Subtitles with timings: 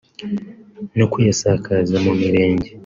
[0.97, 2.69] no kuyasakaza mu Mirenge